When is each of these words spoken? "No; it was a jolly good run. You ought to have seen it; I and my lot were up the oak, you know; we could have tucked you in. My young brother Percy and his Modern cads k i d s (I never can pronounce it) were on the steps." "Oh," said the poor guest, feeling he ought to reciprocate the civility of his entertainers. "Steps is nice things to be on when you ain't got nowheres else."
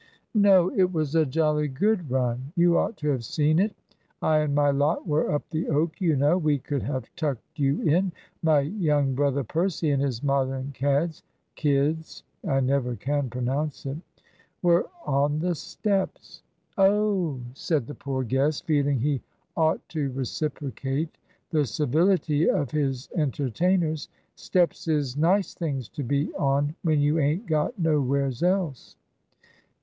"No; 0.33 0.71
it 0.71 0.91
was 0.91 1.13
a 1.13 1.27
jolly 1.27 1.67
good 1.67 2.09
run. 2.09 2.51
You 2.55 2.75
ought 2.75 2.97
to 2.97 3.09
have 3.09 3.23
seen 3.23 3.59
it; 3.59 3.75
I 4.19 4.39
and 4.39 4.55
my 4.55 4.71
lot 4.71 5.07
were 5.07 5.31
up 5.31 5.47
the 5.51 5.69
oak, 5.69 6.01
you 6.01 6.15
know; 6.15 6.39
we 6.39 6.57
could 6.57 6.81
have 6.81 7.15
tucked 7.15 7.59
you 7.59 7.83
in. 7.83 8.11
My 8.41 8.61
young 8.61 9.13
brother 9.13 9.43
Percy 9.43 9.91
and 9.91 10.01
his 10.01 10.23
Modern 10.23 10.71
cads 10.73 11.21
k 11.53 11.79
i 11.79 11.91
d 11.91 11.99
s 11.99 12.23
(I 12.47 12.61
never 12.61 12.95
can 12.95 13.29
pronounce 13.29 13.85
it) 13.85 13.97
were 14.63 14.87
on 15.05 15.37
the 15.37 15.53
steps." 15.53 16.41
"Oh," 16.79 17.39
said 17.53 17.85
the 17.85 17.93
poor 17.93 18.23
guest, 18.23 18.65
feeling 18.65 18.99
he 19.01 19.21
ought 19.55 19.87
to 19.89 20.11
reciprocate 20.13 21.15
the 21.51 21.63
civility 21.67 22.49
of 22.49 22.71
his 22.71 23.07
entertainers. 23.15 24.09
"Steps 24.33 24.87
is 24.87 25.15
nice 25.15 25.53
things 25.53 25.87
to 25.89 26.01
be 26.01 26.33
on 26.33 26.73
when 26.81 27.01
you 27.01 27.19
ain't 27.19 27.45
got 27.45 27.77
nowheres 27.77 28.41
else." 28.41 28.95